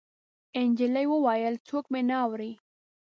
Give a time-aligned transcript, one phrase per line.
[0.69, 2.51] نجلۍ وويل: څوک مې نه اوري.